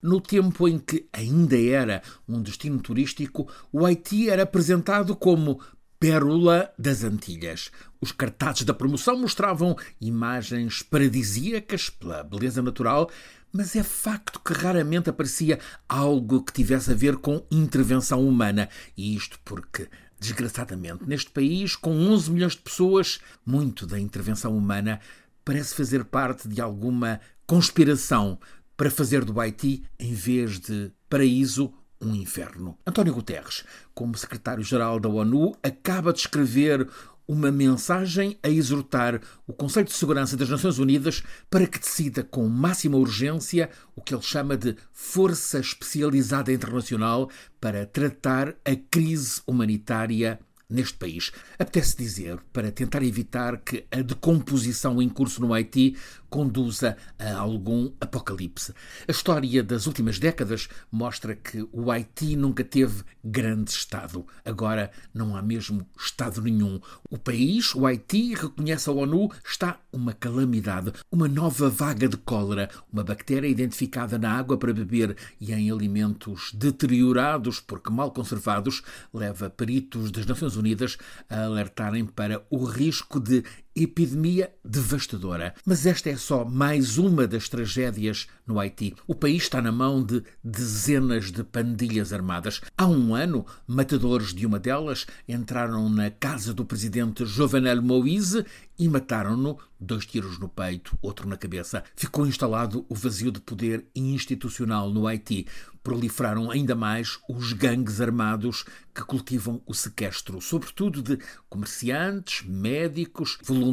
No 0.00 0.20
tempo 0.20 0.68
em 0.68 0.78
que 0.78 1.08
ainda 1.12 1.60
era 1.60 2.02
um 2.28 2.40
destino 2.40 2.78
turístico, 2.78 3.50
o 3.72 3.84
Haiti 3.84 4.30
era 4.30 4.44
apresentado 4.44 5.16
como 5.16 5.60
Pérola 5.98 6.72
das 6.78 7.02
Antilhas. 7.02 7.72
Os 8.00 8.12
cartazes 8.12 8.62
da 8.62 8.72
promoção 8.72 9.18
mostravam 9.18 9.76
imagens 10.00 10.82
paradisíacas 10.82 11.90
pela 11.90 12.22
beleza 12.22 12.62
natural, 12.62 13.10
mas 13.52 13.74
é 13.74 13.82
facto 13.82 14.38
que 14.38 14.52
raramente 14.52 15.10
aparecia 15.10 15.58
algo 15.88 16.44
que 16.44 16.52
tivesse 16.52 16.92
a 16.92 16.94
ver 16.94 17.16
com 17.16 17.44
intervenção 17.50 18.24
humana. 18.24 18.68
E 18.96 19.16
isto 19.16 19.40
porque, 19.44 19.88
desgraçadamente, 20.20 21.04
neste 21.08 21.32
país, 21.32 21.74
com 21.74 21.90
11 21.90 22.30
milhões 22.30 22.52
de 22.52 22.62
pessoas, 22.62 23.18
muito 23.44 23.84
da 23.84 23.98
intervenção 23.98 24.56
humana 24.56 25.00
parece 25.44 25.74
fazer 25.74 26.04
parte 26.04 26.46
de 26.46 26.60
alguma 26.60 27.20
conspiração 27.48 28.38
para 28.78 28.92
fazer 28.92 29.24
do 29.24 29.38
Haiti, 29.40 29.82
em 29.98 30.14
vez 30.14 30.60
de 30.60 30.92
paraíso, 31.10 31.74
um 32.00 32.14
inferno. 32.14 32.78
António 32.86 33.12
Guterres, 33.12 33.64
como 33.92 34.16
secretário-geral 34.16 35.00
da 35.00 35.08
ONU, 35.08 35.52
acaba 35.64 36.12
de 36.12 36.20
escrever 36.20 36.88
uma 37.26 37.50
mensagem 37.50 38.38
a 38.40 38.48
exortar 38.48 39.20
o 39.48 39.52
Conselho 39.52 39.86
de 39.86 39.92
Segurança 39.92 40.36
das 40.36 40.48
Nações 40.48 40.78
Unidas 40.78 41.24
para 41.50 41.66
que 41.66 41.80
decida 41.80 42.22
com 42.22 42.48
máxima 42.48 42.96
urgência 42.96 43.68
o 43.96 44.00
que 44.00 44.14
ele 44.14 44.22
chama 44.22 44.56
de 44.56 44.76
Força 44.92 45.58
Especializada 45.58 46.52
Internacional 46.52 47.28
para 47.60 47.84
tratar 47.84 48.54
a 48.64 48.76
crise 48.88 49.42
humanitária 49.44 50.38
neste 50.68 50.94
país. 50.98 51.32
Apetece 51.58 51.96
dizer, 51.96 52.38
para 52.52 52.70
tentar 52.70 53.02
evitar 53.02 53.58
que 53.58 53.84
a 53.90 54.02
decomposição 54.02 55.00
em 55.00 55.08
curso 55.08 55.40
no 55.40 55.54
Haiti 55.54 55.96
conduza 56.28 56.96
a 57.18 57.38
algum 57.38 57.90
apocalipse. 58.00 58.74
A 59.06 59.10
história 59.10 59.62
das 59.62 59.86
últimas 59.86 60.18
décadas 60.18 60.68
mostra 60.92 61.34
que 61.34 61.66
o 61.72 61.90
Haiti 61.90 62.36
nunca 62.36 62.62
teve 62.62 63.02
grande 63.24 63.70
Estado. 63.70 64.26
Agora 64.44 64.90
não 65.14 65.34
há 65.34 65.42
mesmo 65.42 65.86
Estado 65.98 66.42
nenhum. 66.42 66.80
O 67.10 67.16
país, 67.16 67.74
o 67.74 67.86
Haiti, 67.86 68.34
reconhece 68.34 68.90
a 68.90 68.92
ONU, 68.92 69.30
está 69.44 69.80
uma 69.90 70.12
calamidade, 70.12 70.92
uma 71.10 71.28
nova 71.28 71.70
vaga 71.70 72.08
de 72.08 72.16
cólera, 72.18 72.68
uma 72.92 73.02
bactéria 73.02 73.48
identificada 73.48 74.18
na 74.18 74.30
água 74.30 74.58
para 74.58 74.72
beber 74.72 75.16
e 75.40 75.52
em 75.52 75.70
alimentos 75.70 76.52
deteriorados 76.52 77.60
porque 77.60 77.90
mal 77.90 78.10
conservados, 78.10 78.82
leva 79.12 79.48
peritos 79.48 80.10
das 80.10 80.26
Nações 80.26 80.57
Unidas 80.58 80.98
a 81.28 81.44
alertarem 81.44 82.04
para 82.04 82.44
o 82.50 82.64
risco 82.64 83.18
de 83.18 83.44
epidemia 83.82 84.52
devastadora. 84.64 85.54
Mas 85.64 85.86
esta 85.86 86.10
é 86.10 86.16
só 86.16 86.44
mais 86.44 86.98
uma 86.98 87.26
das 87.26 87.48
tragédias 87.48 88.26
no 88.46 88.58
Haiti. 88.58 88.94
O 89.06 89.14
país 89.14 89.44
está 89.44 89.62
na 89.62 89.70
mão 89.70 90.02
de 90.02 90.22
dezenas 90.42 91.30
de 91.30 91.44
pandilhas 91.44 92.12
armadas. 92.12 92.60
Há 92.76 92.86
um 92.86 93.14
ano, 93.14 93.46
matadores 93.66 94.34
de 94.34 94.44
uma 94.46 94.58
delas 94.58 95.06
entraram 95.28 95.88
na 95.88 96.10
casa 96.10 96.52
do 96.52 96.64
presidente 96.64 97.24
Jovenel 97.24 97.80
Moïse 97.80 98.44
e 98.78 98.88
mataram-no, 98.88 99.58
dois 99.78 100.06
tiros 100.06 100.38
no 100.38 100.48
peito, 100.48 100.96
outro 101.02 101.28
na 101.28 101.36
cabeça. 101.36 101.82
Ficou 101.96 102.26
instalado 102.26 102.86
o 102.88 102.94
vazio 102.94 103.32
de 103.32 103.40
poder 103.40 103.86
institucional 103.94 104.90
no 104.90 105.06
Haiti. 105.06 105.46
Proliferaram 105.82 106.50
ainda 106.50 106.74
mais 106.74 107.18
os 107.28 107.52
gangues 107.52 108.00
armados 108.00 108.64
que 108.94 109.02
cultivam 109.02 109.62
o 109.66 109.74
sequestro, 109.74 110.40
sobretudo 110.40 111.02
de 111.02 111.18
comerciantes, 111.48 112.44
médicos, 112.46 113.38
voluntários 113.42 113.67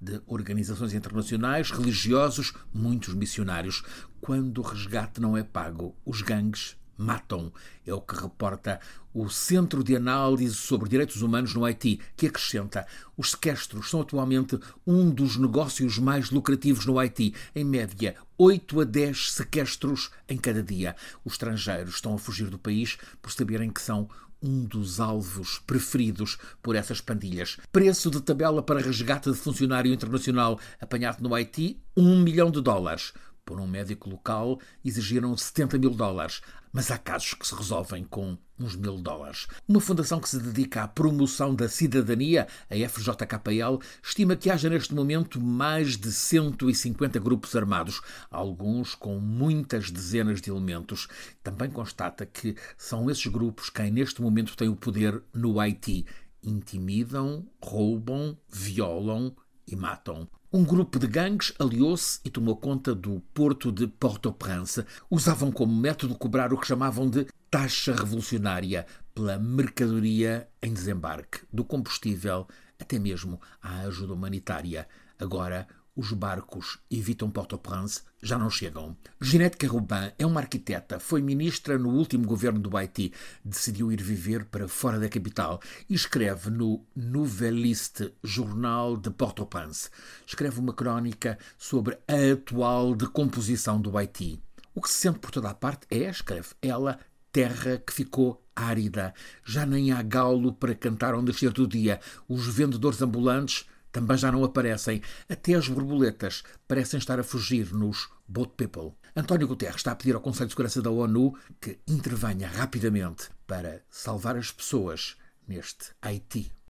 de 0.00 0.20
organizações 0.26 0.92
internacionais, 0.92 1.70
religiosos, 1.70 2.52
muitos 2.74 3.14
missionários. 3.14 3.82
Quando 4.20 4.58
o 4.58 4.62
resgate 4.62 5.20
não 5.20 5.36
é 5.36 5.42
pago, 5.42 5.96
os 6.04 6.20
gangues 6.20 6.76
matam. 7.00 7.52
É 7.86 7.92
o 7.94 8.00
que 8.00 8.14
reporta 8.14 8.78
o 9.12 9.28
Centro 9.28 9.82
de 9.82 9.96
Análise 9.96 10.54
sobre 10.54 10.88
Direitos 10.88 11.22
Humanos 11.22 11.54
no 11.54 11.64
Haiti, 11.64 12.00
que 12.16 12.26
acrescenta: 12.26 12.86
os 13.16 13.30
sequestros 13.30 13.90
são 13.90 14.00
atualmente 14.00 14.58
um 14.86 15.10
dos 15.10 15.36
negócios 15.36 15.98
mais 15.98 16.30
lucrativos 16.30 16.86
no 16.86 16.98
Haiti. 16.98 17.34
Em 17.54 17.64
média, 17.64 18.14
8 18.38 18.80
a 18.80 18.84
10 18.84 19.32
sequestros 19.32 20.10
em 20.28 20.36
cada 20.36 20.62
dia. 20.62 20.94
Os 21.24 21.32
estrangeiros 21.32 21.94
estão 21.94 22.14
a 22.14 22.18
fugir 22.18 22.48
do 22.48 22.58
país 22.58 22.98
por 23.20 23.32
saberem 23.32 23.70
que 23.70 23.82
são 23.82 24.08
um 24.42 24.64
dos 24.64 25.00
alvos 25.00 25.58
preferidos 25.66 26.38
por 26.62 26.74
essas 26.74 27.00
pandilhas. 27.00 27.58
Preço 27.70 28.10
de 28.10 28.20
tabela 28.22 28.62
para 28.62 28.80
resgate 28.80 29.30
de 29.30 29.36
funcionário 29.36 29.92
internacional 29.92 30.58
apanhado 30.80 31.22
no 31.22 31.34
Haiti: 31.34 31.82
1 31.96 32.22
milhão 32.22 32.50
de 32.50 32.60
dólares. 32.60 33.12
Por 33.44 33.58
um 33.58 33.66
médico 33.66 34.08
local, 34.08 34.60
exigiram 34.84 35.36
70 35.36 35.76
mil 35.78 35.90
dólares, 35.90 36.40
mas 36.72 36.90
há 36.90 36.98
casos 36.98 37.34
que 37.34 37.46
se 37.46 37.54
resolvem 37.54 38.04
com 38.04 38.36
uns 38.58 38.76
mil 38.76 38.98
dólares. 38.98 39.46
Uma 39.66 39.80
fundação 39.80 40.20
que 40.20 40.28
se 40.28 40.38
dedica 40.38 40.82
à 40.82 40.88
promoção 40.88 41.54
da 41.54 41.68
cidadania, 41.68 42.46
a 42.68 42.88
FJKL, 42.88 43.80
estima 44.02 44.36
que 44.36 44.50
haja 44.50 44.68
neste 44.68 44.94
momento 44.94 45.40
mais 45.40 45.96
de 45.96 46.12
150 46.12 47.18
grupos 47.18 47.56
armados, 47.56 48.00
alguns 48.30 48.94
com 48.94 49.18
muitas 49.18 49.90
dezenas 49.90 50.40
de 50.40 50.50
elementos. 50.50 51.08
Também 51.42 51.70
constata 51.70 52.26
que 52.26 52.54
são 52.76 53.10
esses 53.10 53.26
grupos 53.26 53.70
quem 53.70 53.90
neste 53.90 54.20
momento 54.20 54.56
têm 54.56 54.68
o 54.68 54.76
poder 54.76 55.22
no 55.32 55.58
Haiti. 55.58 56.06
Intimidam, 56.42 57.46
roubam, 57.62 58.36
violam 58.48 59.34
e 59.70 59.76
matam. 59.76 60.28
Um 60.52 60.64
grupo 60.64 60.98
de 60.98 61.06
gangues 61.06 61.54
aliou-se 61.58 62.18
e 62.24 62.30
tomou 62.30 62.56
conta 62.56 62.94
do 62.94 63.20
porto 63.32 63.70
de 63.70 63.86
Port-au-Prince. 63.86 64.84
Usavam 65.08 65.52
como 65.52 65.74
método 65.74 66.16
cobrar 66.16 66.52
o 66.52 66.58
que 66.58 66.66
chamavam 66.66 67.08
de 67.08 67.26
taxa 67.48 67.94
revolucionária 67.94 68.84
pela 69.14 69.38
mercadoria 69.38 70.48
em 70.60 70.72
desembarque, 70.72 71.40
do 71.52 71.64
combustível 71.64 72.48
até 72.80 72.98
mesmo 72.98 73.40
à 73.62 73.82
ajuda 73.82 74.14
humanitária. 74.14 74.88
Agora, 75.18 75.68
os 76.00 76.14
barcos 76.14 76.78
evitam 76.90 77.30
Port-au-Prince, 77.30 78.00
já 78.22 78.38
não 78.38 78.48
chegam. 78.48 78.96
Ginette 79.20 79.58
Carubin 79.58 80.10
é 80.18 80.24
uma 80.24 80.40
arquiteta, 80.40 80.98
foi 80.98 81.20
ministra 81.20 81.76
no 81.76 81.90
último 81.90 82.26
governo 82.26 82.58
do 82.58 82.74
Haiti, 82.74 83.12
decidiu 83.44 83.92
ir 83.92 84.02
viver 84.02 84.46
para 84.46 84.66
fora 84.66 84.98
da 84.98 85.10
capital 85.10 85.60
e 85.90 85.94
escreve 85.94 86.48
no 86.48 86.82
Nouvelliste, 86.96 88.14
jornal 88.24 88.96
de 88.96 89.10
Port-au-Prince. 89.10 89.90
Escreve 90.26 90.58
uma 90.58 90.72
crónica 90.72 91.38
sobre 91.58 91.98
a 92.08 92.32
atual 92.32 92.94
decomposição 92.94 93.78
do 93.78 93.98
Haiti. 93.98 94.42
O 94.74 94.80
que 94.80 94.88
se 94.88 95.00
sente 95.00 95.18
por 95.18 95.30
toda 95.30 95.50
a 95.50 95.54
parte 95.54 95.86
é, 95.90 96.08
escreve 96.08 96.48
ela, 96.62 96.98
terra 97.30 97.76
que 97.76 97.92
ficou 97.92 98.42
árida. 98.56 99.12
Já 99.44 99.66
nem 99.66 99.92
há 99.92 100.00
galo 100.00 100.50
para 100.54 100.74
cantar 100.74 101.12
ao 101.12 101.20
nascer 101.20 101.52
do 101.52 101.68
dia. 101.68 102.00
Os 102.26 102.46
vendedores 102.46 103.02
ambulantes 103.02 103.66
também 103.92 104.16
já 104.16 104.30
não 104.30 104.44
aparecem. 104.44 105.02
Até 105.28 105.54
as 105.54 105.68
borboletas 105.68 106.42
parecem 106.66 106.98
estar 106.98 107.18
a 107.18 107.24
fugir 107.24 107.72
nos 107.72 108.08
Boat 108.26 108.52
People. 108.56 108.92
António 109.14 109.48
Guterres 109.48 109.76
está 109.76 109.92
a 109.92 109.96
pedir 109.96 110.14
ao 110.14 110.20
Conselho 110.20 110.46
de 110.46 110.52
Segurança 110.52 110.80
da 110.80 110.90
ONU 110.90 111.34
que 111.60 111.78
intervenha 111.86 112.48
rapidamente 112.48 113.28
para 113.46 113.82
salvar 113.90 114.36
as 114.36 114.50
pessoas 114.52 115.16
neste 115.46 115.92
Haiti. 116.00 116.52